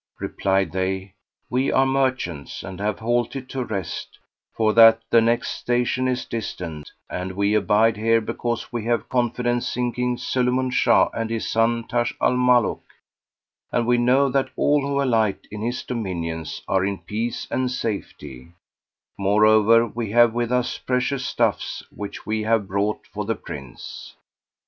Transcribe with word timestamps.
Replied 0.19 0.71
they, 0.71 1.13
"We 1.47 1.71
are 1.71 1.85
merchants 1.85 2.63
and 2.63 2.79
have 2.79 2.97
halted 2.97 3.47
to 3.49 3.63
rest, 3.63 4.17
for 4.51 4.73
that 4.73 4.99
the 5.11 5.21
next 5.21 5.51
station 5.51 6.07
is 6.07 6.25
distant 6.25 6.89
and 7.07 7.33
we 7.33 7.53
abide 7.53 7.97
here 7.97 8.19
because 8.19 8.73
we 8.73 8.83
have 8.85 9.09
confidence 9.09 9.77
in 9.77 9.91
King 9.93 10.17
Sulayman 10.17 10.71
Shah 10.71 11.09
and 11.13 11.29
his 11.29 11.47
son, 11.47 11.83
Taj 11.87 12.13
al 12.19 12.35
Muluk, 12.35 12.81
and 13.71 13.85
we 13.85 13.99
know 13.99 14.27
that 14.29 14.49
all 14.55 14.81
who 14.81 14.99
alight 15.03 15.45
in 15.51 15.61
his 15.61 15.83
dominions 15.83 16.63
are 16.67 16.83
in 16.83 16.97
peace 16.97 17.47
and 17.51 17.69
safety; 17.69 18.53
more 19.19 19.45
over 19.45 19.85
we 19.85 20.09
have 20.09 20.33
with 20.33 20.51
us 20.51 20.79
precious 20.79 21.23
stuffs 21.27 21.83
which 21.95 22.25
we 22.25 22.41
have 22.41 22.67
brought 22.67 23.05
for 23.05 23.23
the 23.23 23.35
Prince." 23.35 24.15